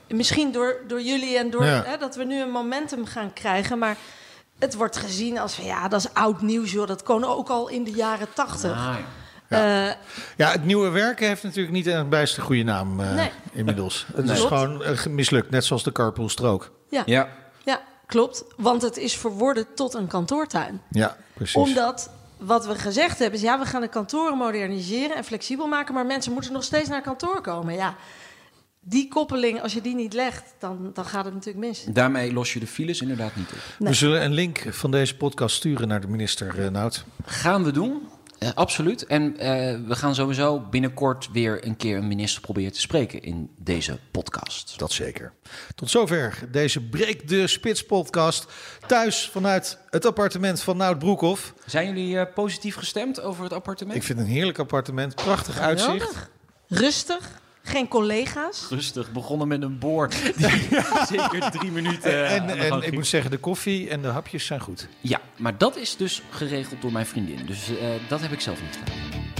[0.08, 1.82] Misschien door, door jullie en door Ja.
[1.86, 3.96] hè, dat we nu een momentum gaan krijgen, maar
[4.58, 6.86] het wordt gezien als van ja, dat is oud nieuws, joh.
[6.86, 8.72] Dat kon ook al in de jaren tachtig.
[8.72, 8.96] Ah,
[9.48, 9.86] Eh,
[10.36, 13.30] Ja, het nieuwe werken heeft natuurlijk niet een bijster goede naam eh, Nee.
[13.52, 14.06] inmiddels.
[14.14, 14.34] Het Nee.
[14.36, 16.70] is gewoon eh, mislukt, net zoals de carpoolstrook.
[16.90, 17.28] ja, ja.
[18.10, 18.44] Klopt.
[18.56, 20.80] Want het is verworden tot een kantoortuin.
[20.90, 21.56] Ja, precies.
[21.56, 25.94] Omdat wat we gezegd hebben is, ja, we gaan de kantoren moderniseren en flexibel maken,
[25.94, 27.74] maar mensen moeten nog steeds naar kantoor komen.
[27.74, 27.96] Ja,
[28.80, 31.84] die koppeling, als je die niet legt, dan, dan gaat het natuurlijk mis.
[31.88, 33.58] Daarmee los je de files inderdaad niet op.
[33.78, 37.04] We zullen een link van deze podcast sturen naar de minister, eh Nout.
[37.24, 38.08] Gaan we doen.
[38.38, 39.06] Eh, absoluut.
[39.06, 39.48] En eh,
[39.86, 44.78] we gaan sowieso binnenkort weer een keer een minister proberen te spreken in deze podcast.
[44.78, 45.32] Dat zeker.
[45.74, 48.46] Tot zover deze Breek de Spits podcast.
[48.86, 51.54] Thuis vanuit het appartement van Nout Broekhoff.
[51.66, 53.96] Zijn jullie eh, positief gestemd over het appartement?
[53.98, 55.14] Ik vind het een heerlijk appartement.
[55.14, 56.30] Prachtig uitzicht.
[56.68, 57.30] Rustig,
[57.62, 58.66] geen collega's.
[58.70, 60.14] Rustig, begonnen met een boord.
[61.10, 62.12] Zeker drie minuten.
[62.26, 64.88] eh, En, ik moet zeggen, de koffie en de hapjes zijn goed.
[65.00, 67.46] Ja, maar dat is dus geregeld door mijn vriendin.
[67.46, 69.39] Dus eh, dat heb ik zelf niet gedaan.